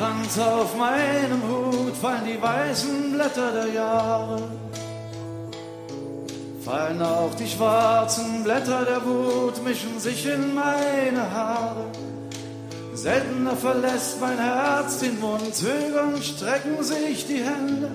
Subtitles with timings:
[0.00, 4.42] Kranz auf meinem Hut fallen die weißen Blätter der Jahre.
[6.64, 11.84] Fallen auch die schwarzen Blätter der Wut, mischen sich in meine Haare.
[12.94, 17.90] Seltener verlässt mein Herz den Mund, zögernd strecken sich die Hände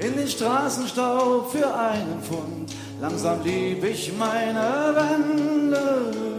[0.00, 2.72] in den Straßenstaub für einen Pfund.
[3.00, 6.31] Langsam lieb ich meine Wände.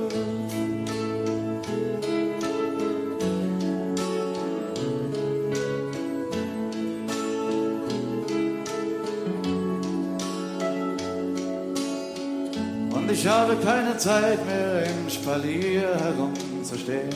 [13.23, 17.07] Ich habe keine Zeit mehr im Spalier herumzustehen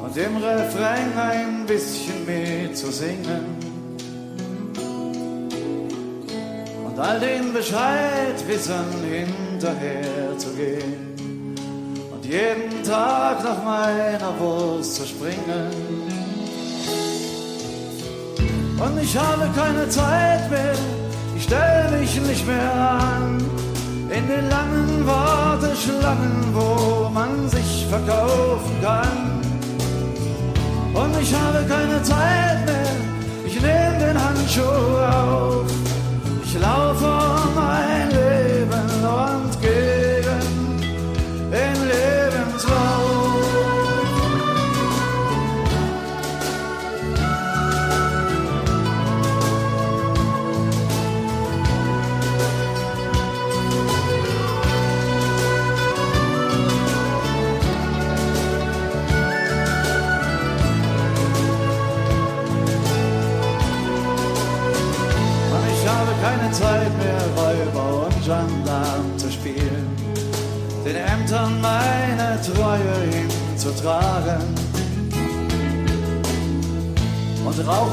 [0.00, 3.58] und im Refrain ein bisschen mitzusingen.
[6.86, 11.56] Und all den Bescheidwissern hinterher zu gehen
[12.12, 15.72] und jeden Tag nach meiner Wurst zu springen.
[18.78, 20.74] Und ich habe keine Zeit mehr,
[21.36, 23.47] ich stell mich nicht mehr an
[24.10, 29.40] in den langen Warteschlangen, wo man sich verkaufen kann.
[30.94, 32.96] Und ich habe keine Zeit mehr,
[33.46, 35.66] ich nehme den Handschuh auf.
[36.44, 37.10] Ich laufe
[37.54, 37.97] mein Leben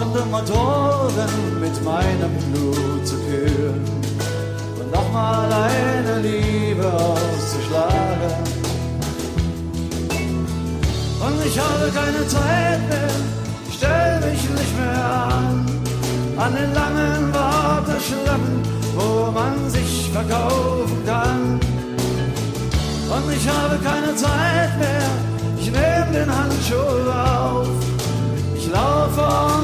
[0.05, 3.83] Rauchende Motoren mit meinem Blut zu kühlen
[4.79, 8.33] und nochmal eine Liebe auszuschlagen.
[11.25, 13.09] Und ich habe keine Zeit mehr,
[13.67, 15.65] ich stell mich nicht mehr an
[16.37, 18.61] an den langen Warteschlangen,
[18.95, 21.59] wo man sich verkaufen kann.
[23.09, 25.09] Und ich habe keine Zeit mehr,
[25.57, 27.67] ich nehme den Handschuh auf.
[28.55, 29.54] Ich laufe mein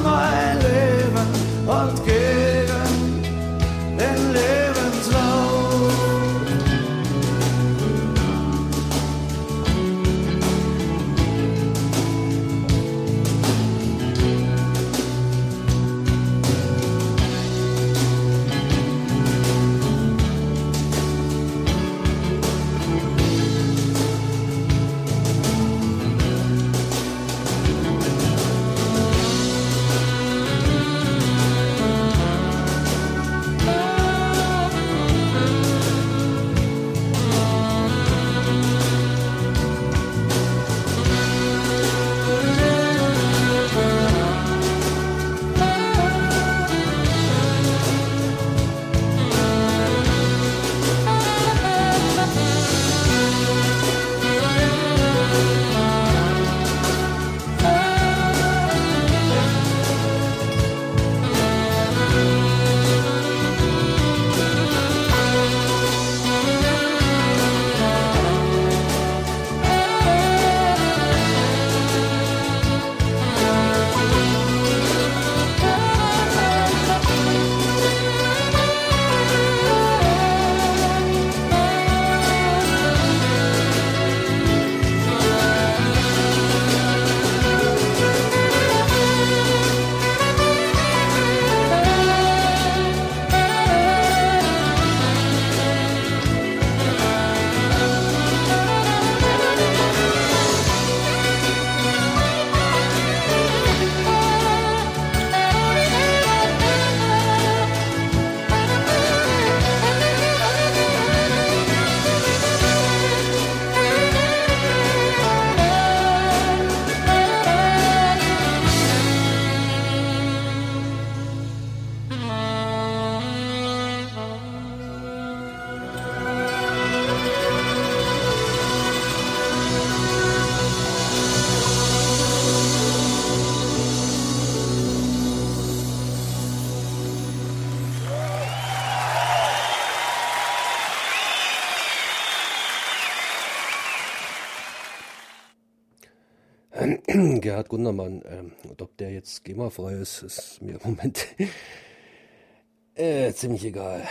[147.41, 148.23] Gerhard Gundermann.
[148.25, 151.27] Ähm, und ob der jetzt GEMA-frei ist, ist mir im Moment
[152.95, 154.07] äh, ziemlich egal.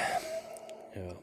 [0.95, 1.17] Ja.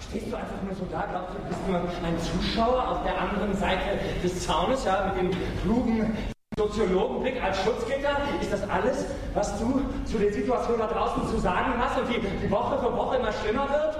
[0.00, 3.54] Stehst du einfach nur so da, glaubst du, bist nur ein Zuschauer auf der anderen
[3.54, 6.10] Seite des Zaunes, ja, mit dem klugen
[6.58, 8.18] Soziologenblick als Schutzgitter?
[8.40, 12.20] Ist das alles, was du zu der Situation da draußen zu sagen hast und die,
[12.20, 13.96] die Woche für Woche immer schlimmer wird?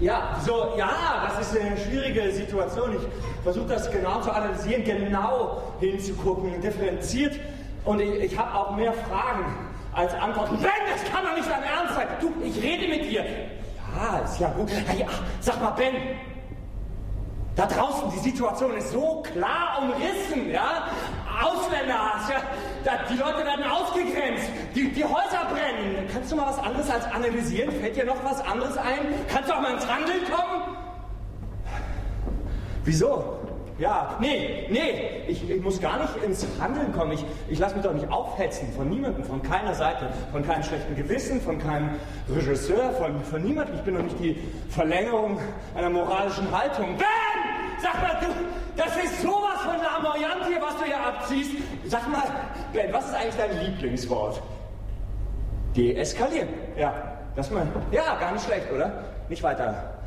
[0.00, 2.96] Ja, so, ja, das ist eine schwierige Situation.
[2.96, 7.38] Ich versuche das genau zu analysieren, genau hinzugucken, differenziert.
[7.84, 9.44] Und ich, ich habe auch mehr Fragen
[9.92, 10.56] als Antworten.
[10.56, 12.08] Ben, das kann doch nicht dein Ernst sein.
[12.20, 13.24] Du, ich rede mit dir.
[13.94, 14.70] Ja, ist ja gut.
[14.98, 15.06] Ja,
[15.40, 15.94] sag mal, Ben,
[17.56, 20.88] da draußen, die Situation ist so klar umrissen, ja?
[21.42, 21.94] Ausländer,
[22.28, 22.42] ja,
[22.84, 26.08] da, die Leute werden ausgegrenzt, die, die Häuser brennen.
[26.12, 27.70] Kannst du mal was anderes als analysieren?
[27.80, 29.14] Fällt dir noch was anderes ein?
[29.28, 30.76] Kannst du auch mal ins Handeln kommen?
[32.84, 33.38] Wieso?
[33.78, 37.10] Ja, nee, nee, ich, ich, muss gar nicht ins Handeln kommen.
[37.12, 40.94] Ich, ich lasse mich doch nicht aufhetzen von niemandem, von keiner Seite, von keinem schlechten
[40.94, 41.90] Gewissen, von keinem
[42.28, 43.74] Regisseur, von, von niemandem.
[43.74, 44.38] Ich bin doch nicht die
[44.70, 45.40] Verlängerung
[45.74, 46.96] einer moralischen Haltung.
[46.98, 47.13] Ben!
[47.84, 48.28] Sag mal, du,
[48.76, 51.50] das ist sowas von lamoyant hier, was du hier abziehst.
[51.86, 52.22] Sag mal,
[52.72, 54.40] Ben, was ist eigentlich dein Lieblingswort?
[55.76, 56.48] Deeskalieren.
[56.78, 56.94] Ja,
[57.36, 59.04] das mal, ja, gar nicht schlecht, oder?
[59.28, 59.98] Nicht weiter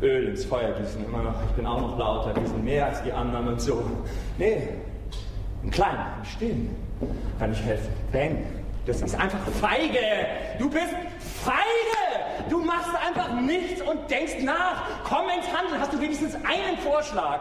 [0.00, 3.02] Öl ins Feuer gießen, immer noch, ich bin auch noch lauter, wir sind mehr als
[3.02, 3.82] die anderen und so.
[4.38, 4.68] Nee,
[5.64, 6.76] im Kleinen, im Stillen
[7.40, 7.92] kann ich helfen.
[8.12, 8.46] Ben,
[8.86, 9.98] das ist einfach feige.
[10.60, 10.94] Du bist
[11.42, 12.13] feige.
[12.48, 14.82] Du machst einfach nichts und denkst nach.
[15.04, 15.80] Komm ins Handeln.
[15.80, 17.40] Hast du wenigstens einen Vorschlag?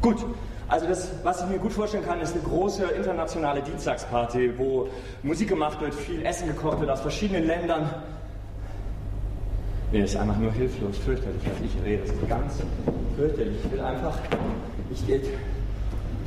[0.00, 0.24] Gut.
[0.68, 4.88] Also das, was ich mir gut vorstellen kann, ist eine große internationale Dienstagsparty, wo
[5.22, 7.88] Musik gemacht wird, viel Essen gekocht wird aus verschiedenen Ländern.
[9.90, 12.02] Nee, ist einfach nur hilflos, fürchterlich, was ich rede.
[12.02, 12.62] Das ist ganz
[13.16, 13.56] fürchterlich.
[13.64, 14.18] Ich will einfach,
[14.90, 15.02] ich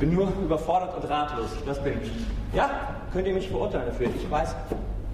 [0.00, 1.50] bin nur überfordert und ratlos.
[1.64, 2.10] Das bin ich.
[2.52, 4.08] Ja, könnt ihr mich verurteilen dafür.
[4.08, 4.56] Ich weiß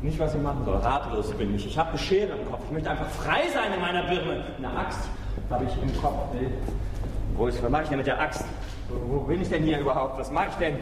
[0.03, 0.77] nicht, was ich machen soll.
[0.77, 1.67] Ratlos bin ich.
[1.67, 2.62] Ich habe eine Schere im Kopf.
[2.67, 4.45] Ich möchte einfach frei sein in meiner Birne.
[4.59, 5.09] Eine Axt
[5.50, 6.35] habe ich im Kopf.
[7.35, 8.45] Wo ist, was mache ich denn mit der Axt?
[8.89, 10.19] Wo, wo bin ich denn hier überhaupt?
[10.19, 10.77] Was mache ich denn?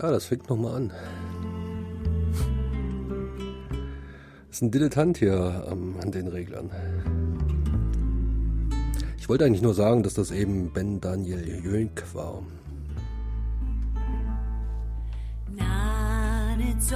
[0.00, 0.92] Ja, das fängt nochmal an.
[4.48, 6.70] Ist ein Dilettant hier ähm, an den Reglern.
[9.18, 12.44] Ich wollte eigentlich nur sagen, dass das eben Ben Daniel Jönk war.
[15.56, 16.94] Na, nicht so,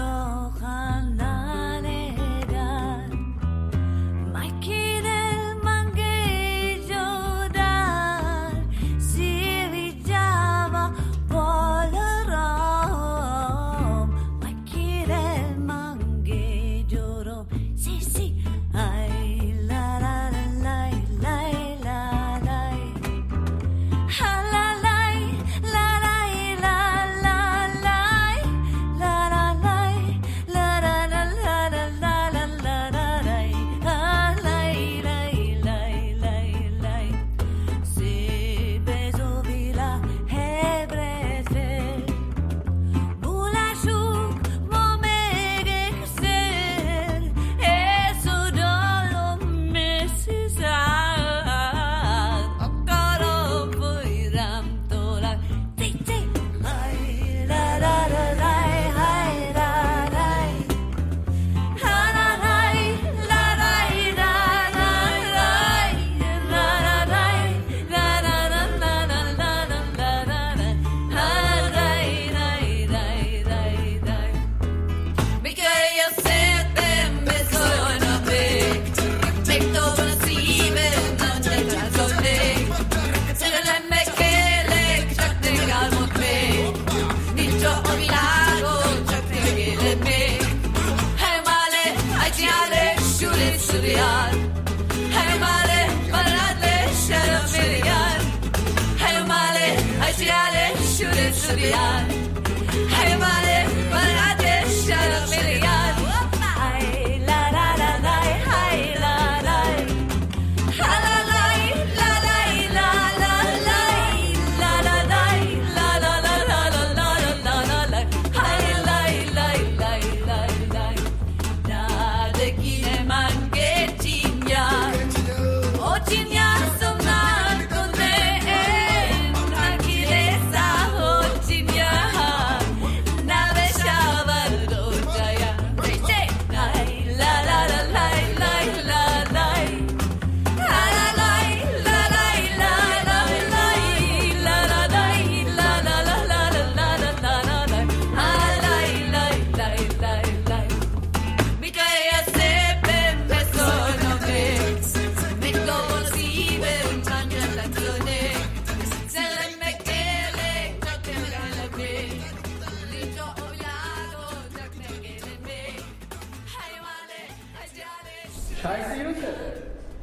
[168.63, 169.35] Scheiße Yusuf,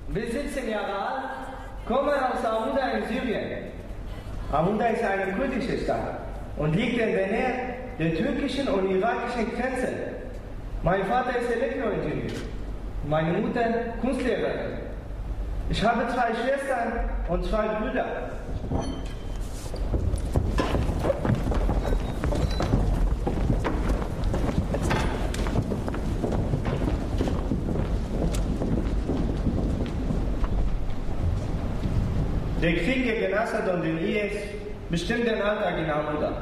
[0.10, 1.24] wir 17 Jahre alt,
[1.88, 3.72] kommen aus Amuda in Syrien.
[4.52, 6.20] Amuda ist eine kurdische Stadt
[6.58, 7.54] und liegt in der Nähe
[7.98, 9.94] der türkischen und irakischen Grenze.
[10.84, 12.36] Mein Vater ist Elektroingenieur,
[13.08, 13.64] meine Mutter
[14.02, 14.80] Kunstlehrerin.
[15.70, 18.32] Ich habe zwei Schwestern und zwei Brüder.
[32.70, 34.34] Der Krieg gegen Assad und den IS
[34.92, 36.34] bestimmt den Alltag in Amuda.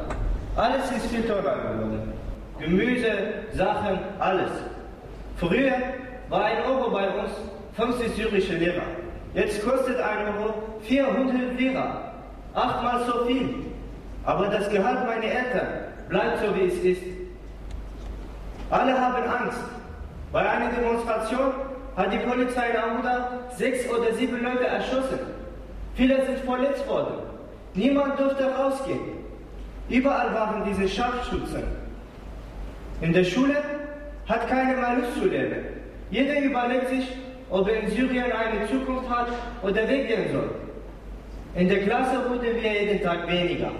[0.57, 2.11] Alles ist viel teurer geworden.
[2.59, 3.11] Gemüse,
[3.53, 4.51] Sachen, alles.
[5.37, 5.71] Früher
[6.27, 7.31] war ein Euro bei uns
[7.77, 8.81] 50 syrische Lira.
[9.35, 12.11] Jetzt kostet ein Euro 400 Lira.
[12.53, 13.49] Achtmal so viel.
[14.25, 15.67] Aber das Gehalt meiner Eltern
[16.09, 17.03] bleibt so, wie es ist.
[18.69, 19.63] Alle haben Angst.
[20.33, 21.53] Bei einer Demonstration
[21.95, 25.36] hat die Polizei in Amuda sechs oder sieben Leute erschossen.
[25.97, 27.15] Viele sind verletzt worden.
[27.73, 28.99] Niemand durfte rausgehen.
[29.89, 31.63] Überall waren diese Scharfschützen.
[33.01, 33.55] In der Schule
[34.27, 35.65] hat keiner mehr Lust zu lernen.
[36.11, 37.07] Jeder überlegt sich,
[37.49, 39.29] ob er in Syrien eine Zukunft hat
[39.63, 40.49] oder weggehen soll.
[41.55, 43.71] In der Klasse wurden wir jeden Tag weniger,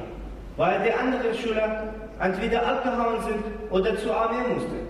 [0.56, 4.88] weil die anderen Schüler entweder abgehauen sind oder zur Armee mussten.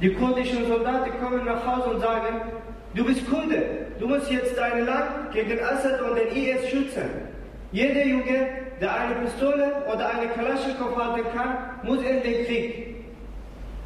[0.00, 2.40] Die kurdischen Soldaten kommen nach Hause und sagen,
[2.98, 3.62] du bist Kurde,
[4.00, 7.02] du musst jetzt dein Land gegen Assad und den IS schützen.
[7.70, 8.48] Jeder Junge,
[8.80, 12.96] der eine Pistole oder eine Kalaschnikow halten kann, muss in den Krieg.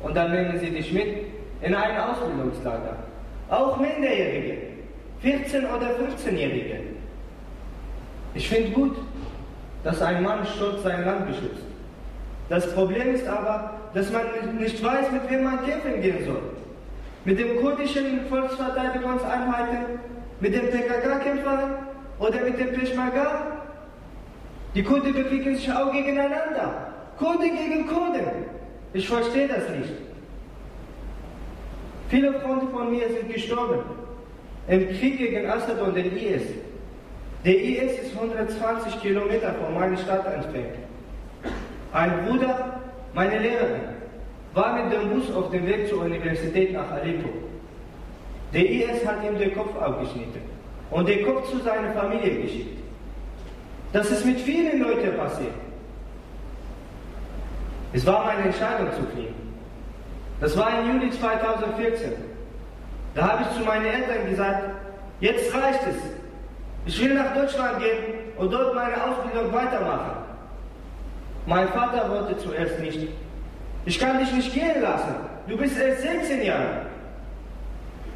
[0.02, 1.26] Und dann nehmen sie dich mit
[1.60, 2.96] in ein Ausbildungslager.
[3.50, 4.58] Auch Minderjährige,
[5.22, 6.80] 14- oder 15-Jährige.
[8.34, 8.96] Ich finde gut,
[9.84, 11.64] dass ein Mann stolz sein Land beschützt.
[12.48, 14.22] Das Problem ist aber, dass man
[14.58, 16.40] nicht weiß, mit wem man kämpfen gehen soll.
[17.24, 20.00] Mit dem kurdischen Volksverteidigungseinheiten,
[20.40, 21.76] mit den PKK-Kämpfern
[22.18, 23.58] oder mit dem Peschmerga?
[24.74, 26.92] Die Kurden bekriegen sich auch gegeneinander.
[27.18, 28.26] Kurden gegen Kurden.
[28.92, 29.92] Ich verstehe das nicht.
[32.08, 33.80] Viele Freunde von mir sind gestorben
[34.68, 36.42] im Krieg gegen Assad und den IS.
[37.44, 40.76] Der IS ist 120 Kilometer von meiner Stadt entfernt.
[41.92, 42.80] Ein Bruder,
[43.14, 43.80] meine Lehrerin,
[44.54, 47.28] war mit dem Bus auf dem Weg zur Universität nach Aleppo.
[48.52, 50.42] Der IS hat ihm den Kopf abgeschnitten
[50.90, 52.78] und den Kopf zu seiner Familie geschickt.
[53.92, 55.54] Das ist mit vielen Leuten passiert.
[57.94, 59.34] Es war meine Entscheidung zu fliehen.
[60.40, 62.12] Das war im Juli 2014.
[63.14, 64.70] Da habe ich zu meinen Eltern gesagt,
[65.20, 65.96] jetzt reicht es.
[66.86, 70.16] Ich will nach Deutschland gehen und dort meine Ausbildung weitermachen.
[71.46, 73.08] Mein Vater wollte zuerst nicht.
[73.84, 75.14] Ich kann dich nicht gehen lassen.
[75.48, 76.86] Du bist erst 16 Jahre.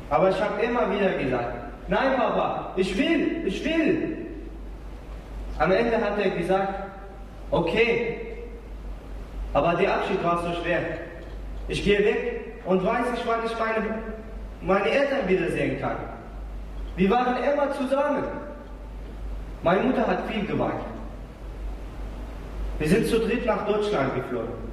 [0.08, 1.54] Aber ich habe immer wieder gesagt,
[1.88, 4.18] nein Papa, ich will, ich will.
[5.58, 6.75] Am Ende hat er gesagt,
[7.50, 8.20] okay,
[9.52, 10.80] aber der Abschied war so schwer.
[11.66, 13.99] Ich gehe weg und weiß nicht, wann ich meine,
[14.61, 15.96] meine Eltern wiedersehen kann.
[16.96, 18.25] Wir waren immer zusammen.
[19.62, 20.75] Meine Mutter hat viel geweint.
[22.78, 24.65] Wir sind zu dritt nach Deutschland geflogen.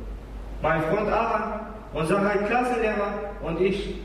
[0.64, 1.60] Mein Freund Aran,
[1.94, 3.96] unser Klassenlehrer und ich.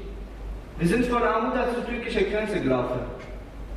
[0.77, 2.99] Wir sind von Amuda zur türkischen Grenze gelaufen.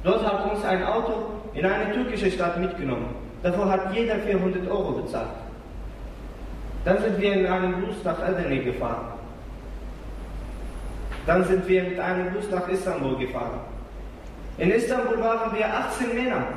[0.03, 1.13] Dort hat uns ein Auto
[1.53, 3.13] in eine türkische Stadt mitgenommen.
[3.43, 5.27] Davor hat jeder 400 Euro bezahlt.
[6.83, 9.13] Dann sind wir in einem Bus nach Edirne gefahren.
[11.27, 13.59] Dann sind wir mit einem Bus nach Istanbul gefahren.
[14.57, 16.47] In Istanbul waren wir 18 Männer,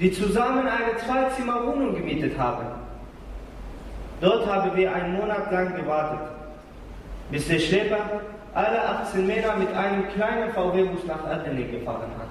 [0.00, 2.85] die zusammen eine Zwei-Zimmer-Wohnung gemietet haben.
[4.20, 6.28] Dort haben wir einen Monat lang gewartet,
[7.30, 7.98] bis der Schlepper
[8.54, 12.28] alle 18 Männer mit einem kleinen VW-Bus nach Athene gefahren hat.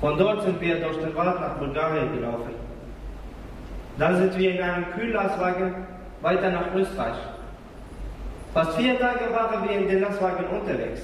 [0.00, 2.54] Von dort sind wir durch den Wald nach Bulgarien gelaufen.
[3.98, 5.74] Dann sind wir in einem Kühllastwagen
[6.20, 7.16] weiter nach Österreich.
[8.52, 11.02] Fast vier Tage waren wir in den Lastwagen unterwegs.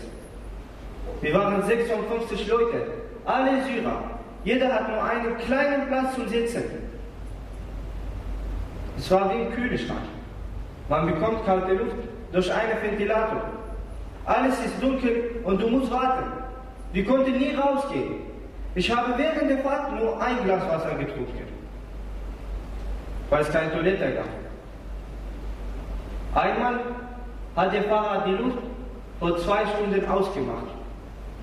[1.21, 2.87] Wir waren 56 Leute,
[3.25, 4.03] alle Syrer.
[4.45, 6.92] Jeder hat nur einen kleinen Platz zum Sitzen.
[9.03, 9.99] Es war wie im Kühlschrank.
[10.89, 11.97] Man bekommt kalte Luft
[12.31, 13.43] durch einen Ventilator.
[14.25, 16.31] Alles ist dunkel und du musst warten.
[16.93, 18.21] Wir konnten nie rausgehen.
[18.77, 21.49] Ich habe während der Fahrt nur ein Glas Wasser getrunken,
[23.29, 24.29] weil es keine Toilette gab.
[26.41, 26.79] Einmal
[27.57, 28.59] hat der Fahrer die Luft
[29.19, 30.69] vor zwei Stunden ausgemacht.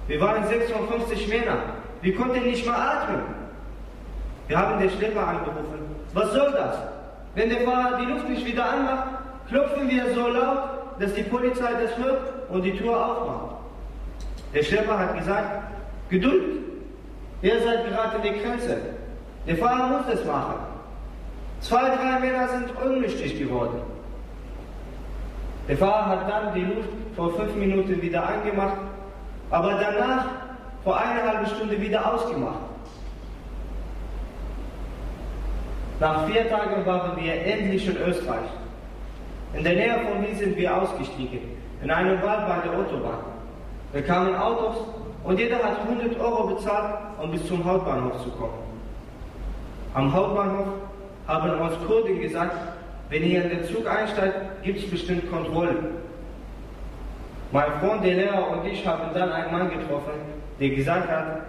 [0.08, 1.58] Wir waren 56 Männer.
[2.02, 3.22] Wir konnten nicht mehr atmen.
[4.48, 5.98] Wir haben den Schlepper angerufen.
[6.14, 6.99] Was soll das?
[7.36, 9.08] Wenn der Fahrer die Luft nicht wieder anmacht,
[9.48, 10.70] klopfen wir so laut,
[11.00, 13.56] dass die Polizei das hört und die Tür aufmacht.
[14.54, 15.64] Der Schlepper hat gesagt,
[16.10, 16.64] Geduld,
[17.42, 18.78] ihr seid gerade an der Grenze.
[19.48, 20.56] Der Fahrer muss das machen.
[21.62, 23.82] Zwei, drei Männer sind ohnmächtig geworden.
[25.68, 28.78] Der Fahrer hat dann die Luft vor fünf Minuten wieder angemacht,
[29.52, 30.26] aber danach
[30.84, 32.69] vor einer halben Stunde wieder ausgemacht.
[36.00, 38.50] Nach vier Tagen waren wir endlich in Österreich.
[39.54, 41.40] In der Nähe von hier sind wir ausgestiegen,
[41.84, 43.20] in einem Wald bei der Autobahn.
[43.92, 44.78] Wir kamen Autos
[45.26, 48.54] und jeder hat 100 Euro bezahlt, um bis zum Hauptbahnhof zu kommen.
[49.94, 50.68] Am Hauptbahnhof
[51.28, 52.56] haben uns Kurden gesagt,
[53.10, 55.88] wenn ihr in den Zug einsteigt, gibt es bestimmt Kontrollen.
[57.52, 60.14] Mein Freund, der Lehrer und ich haben dann einen Mann getroffen,
[60.60, 61.42] der gesagt hat,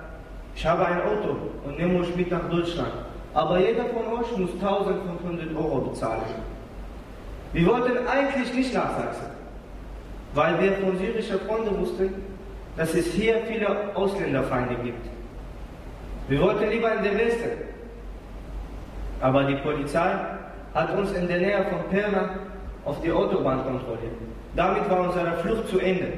[0.56, 2.90] ich habe ein Auto und nehme euch mit nach Deutschland.
[3.34, 6.22] Aber jeder von euch muss 1500 Euro bezahlen.
[7.52, 9.30] Wir wollten eigentlich nicht nach Sachsen,
[10.34, 12.14] weil wir von syrischen Freunden wussten,
[12.76, 15.06] dass es hier viele Ausländerfeinde gibt.
[16.28, 17.50] Wir wollten lieber in den Westen.
[19.20, 20.12] Aber die Polizei
[20.74, 22.30] hat uns in der Nähe von Pirna
[22.84, 24.14] auf die Autobahn kontrolliert.
[24.56, 26.12] Damit war unsere Flucht zu Ende.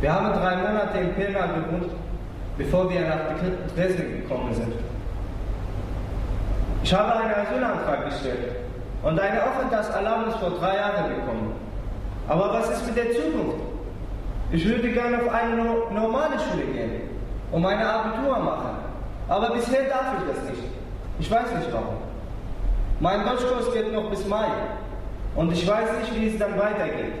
[0.00, 1.92] Wir haben drei Monate in Pirna gewohnt,
[2.58, 4.72] bevor wir nach Dresden gekommen sind.
[6.84, 8.56] Ich habe einen Asylantrag gestellt
[9.02, 11.54] und eine Aufenthaltserlaubnis vor drei Jahren bekommen.
[12.28, 13.64] Aber was ist mit der Zukunft?
[14.52, 15.56] Ich würde gerne auf eine
[15.94, 17.00] normale Schule gehen
[17.52, 18.76] und meine Abitur machen.
[19.30, 20.62] Aber bisher darf ich das nicht.
[21.20, 21.96] Ich weiß nicht warum.
[23.00, 24.48] Mein Deutschkurs geht noch bis Mai
[25.36, 27.14] und ich weiß nicht, wie es dann weitergeht.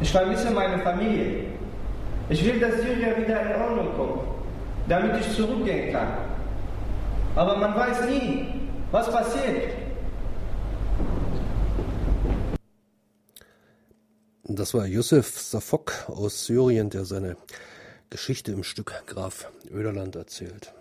[0.00, 1.46] Ich vermisse meine Familie.
[2.28, 4.20] Ich will, dass Syrien wieder in Ordnung kommt,
[4.86, 6.29] damit ich zurückgehen kann.
[7.36, 8.46] Aber man weiß nie,
[8.90, 9.72] was passiert.
[14.44, 17.36] Das war Yusuf Safok aus Syrien, der seine
[18.10, 20.74] Geschichte im Stück Graf Öderland erzählt.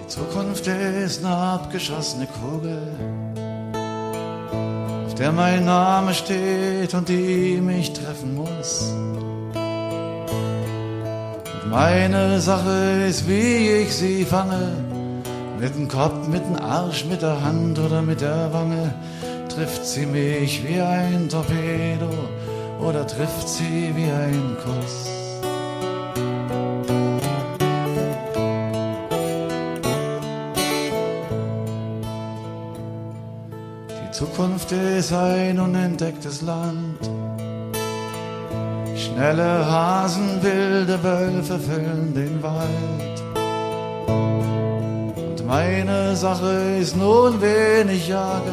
[0.00, 3.33] Die Zukunft ist eine abgeschossene Kugel,
[5.14, 8.92] auf der mein Name steht und die mich treffen muss.
[11.62, 14.72] Und meine Sache ist, wie ich sie fange,
[15.60, 18.92] mit dem Kopf, mit dem Arsch, mit der Hand oder mit der Wange.
[19.48, 22.10] Trifft sie mich wie ein Torpedo
[22.80, 25.23] oder trifft sie wie ein Kuss?
[34.64, 37.10] Zukunft ist ein unentdecktes Land.
[38.96, 43.22] Schnelle Hasen, wilde Wölfe füllen den Wald.
[45.16, 48.52] Und meine Sache ist nun, wen ich jage,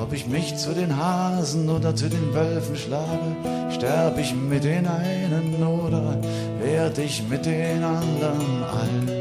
[0.00, 3.36] ob ich mich zu den Hasen oder zu den Wölfen schlage.
[3.70, 6.18] Sterb ich mit den einen oder
[6.60, 9.15] werd ich mit den anderen alt?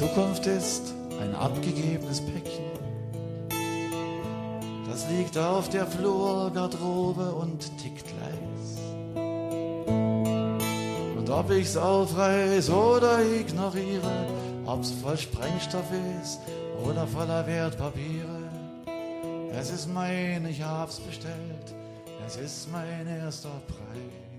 [0.00, 2.64] Zukunft ist ein abgegebenes Päckchen.
[4.88, 8.78] Das liegt auf der Flurgarderobe und tickt leis.
[11.18, 14.24] Und ob ich's aufreiß oder ignoriere,
[14.64, 16.40] ob's voll Sprengstoff ist
[16.82, 18.48] oder voller Wertpapiere,
[19.52, 21.74] es ist mein, ich hab's bestellt,
[22.26, 24.29] es ist mein erster Preis.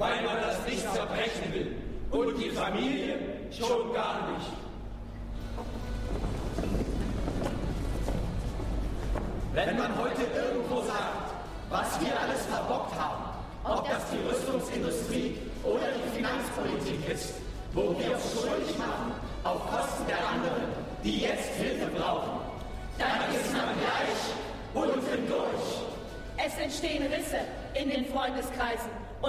[0.00, 1.76] Weil man das nicht zerbrechen will.
[2.10, 3.18] Und die Familie
[3.52, 4.59] schon gar nicht.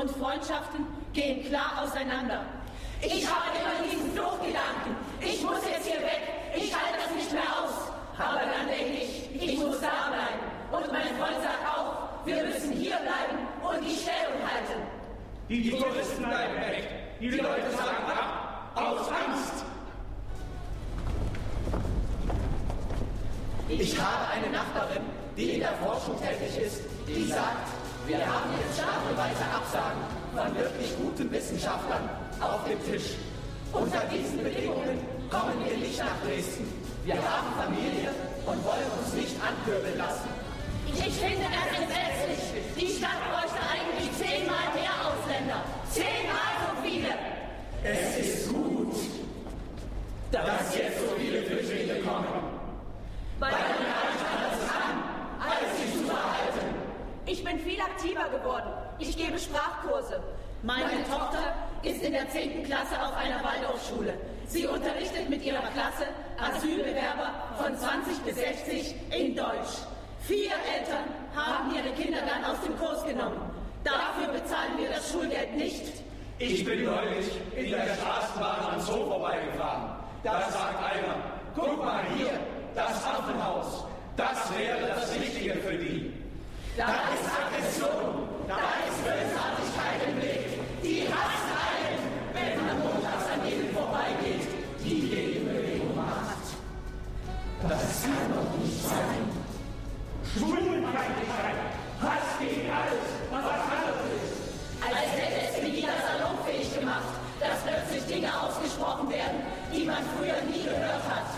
[0.01, 2.41] Und Freundschaften gehen klar auseinander.
[3.01, 4.95] Ich habe immer diesen Fluchtgedanken.
[5.19, 6.21] Ich muss jetzt hier weg.
[6.55, 7.91] Ich halte das nicht mehr aus.
[8.17, 10.41] Aber dann denke ich, ich muss da bleiben.
[10.71, 14.81] Und mein Freund sagt auch, wir müssen hier bleiben und die Stellung halten.
[15.49, 16.87] Die Touristen bleiben weg.
[17.19, 18.71] Die Leute sagen ab.
[18.75, 19.65] Aus Angst.
[23.67, 25.03] Ich habe eine Nachbarin,
[25.37, 30.01] die in der Forschung tätig ist, die sagt, wir haben jetzt stapelweise Absagen
[30.35, 32.09] von wirklich guten Wissenschaftlern
[32.39, 33.15] auf dem Tisch.
[33.71, 36.67] Unter diesen Bedingungen kommen wir nicht nach Dresden.
[37.05, 38.09] Wir haben Familie
[38.45, 40.29] und wollen uns nicht ankurbeln lassen.
[40.87, 42.41] Ich finde das entsetzlich.
[42.75, 43.30] Die Stadt
[60.63, 62.63] Meine Tochter ist in der 10.
[62.63, 64.13] Klasse auf einer Waldorfschule.
[64.45, 66.05] Sie unterrichtet mit ihrer Klasse
[66.37, 69.81] Asylbewerber von 20 bis 60 in Deutsch.
[70.21, 73.41] Vier Eltern haben ihre Kinder dann aus dem Kurs genommen.
[73.83, 75.93] Dafür bezahlen wir das Schulgeld nicht.
[76.37, 79.95] Ich bin neulich in der Straßenbahn am Zoo vorbeigefahren.
[80.23, 81.15] Da sagt einer,
[81.55, 82.39] guck mal hier,
[82.75, 83.85] das Affenhaus.
[84.15, 86.13] Das wäre das Richtige für die.
[86.77, 88.80] Da ist Aggression, da
[98.91, 99.23] sein.
[100.33, 101.57] Schwulenfeindlichkeit,
[102.01, 104.51] Hass gegen alles, was anders ist.
[104.81, 109.41] Als hätte es wieder salonfähig gemacht, dass plötzlich Dinge ausgesprochen werden,
[109.73, 111.29] die man früher nie gehört hat.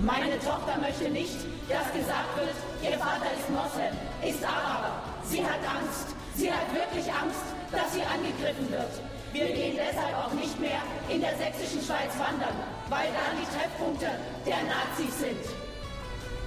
[0.00, 1.36] Meine Tochter möchte nicht,
[1.68, 5.02] dass gesagt wird, ihr Vater ist Moslem, ist Araber.
[5.24, 6.14] Sie hat Angst.
[6.36, 8.92] Sie hat wirklich Angst, dass sie angegriffen wird.
[9.32, 12.54] Wir gehen deshalb auch nicht mehr in der sächsischen Schweiz wandern,
[12.88, 14.06] weil da die Treffpunkte
[14.46, 15.44] der Nazis sind.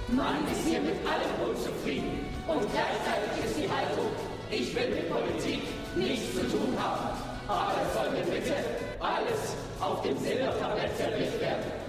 [0.08, 4.10] Man ist hier mit allem unzufrieden und gleichzeitig ist die Haltung,
[4.50, 5.62] ich will mit Politik
[5.94, 7.16] nichts zu tun haben.
[7.46, 8.54] Aber es soll mir bitte
[8.98, 11.79] alles auf dem Silbertablett serviert werden.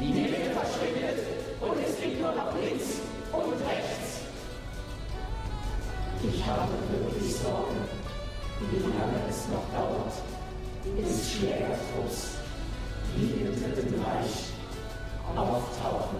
[0.00, 1.26] Die Mitte verschwindet
[1.60, 3.00] und es gibt nur noch links
[3.32, 4.20] und rechts.
[6.22, 7.76] Ich habe wirklich Sorgen,
[8.70, 10.12] wie lange es noch dauert,
[10.96, 12.36] bis Schlägertrupps
[13.16, 14.52] wie im Dritten Reich
[15.36, 16.18] auftauchen.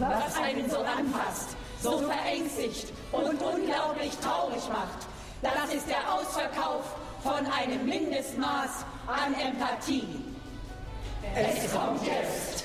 [0.00, 5.06] Was einen so anfasst, so verängstigt und unglaublich traurig macht,
[5.40, 6.84] das ist der Ausverkauf
[7.22, 10.24] von einem Mindestmaß an Empathie.
[11.34, 12.55] Es kommt jetzt.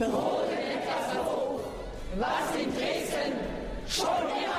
[0.00, 1.60] Etwas hoch,
[2.16, 3.34] was in Dresden
[3.86, 4.49] schon immer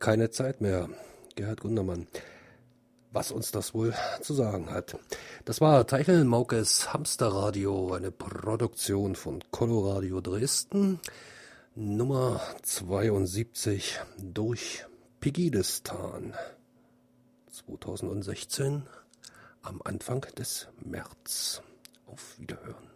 [0.00, 0.88] keine Zeit mehr.
[1.36, 2.08] Gerhard Gundermann.
[3.12, 4.96] Was uns das wohl zu sagen hat.
[5.44, 11.00] Das war Teichel Maukes Hamsterradio, eine Produktion von Coloradio Dresden,
[11.74, 14.86] Nummer 72 durch
[15.20, 16.34] Pigidistan.
[17.50, 18.84] 2016
[19.62, 21.62] am Anfang des März.
[22.06, 22.89] Auf Wiederhören.